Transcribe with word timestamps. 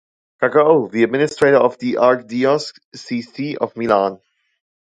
Cacao, 0.41 0.87
the 0.91 1.03
administrator, 1.03 1.57
of 1.59 1.77
the 1.77 1.97
archdiocese 2.01 3.57
of 3.57 3.77
Milan. 3.77 4.19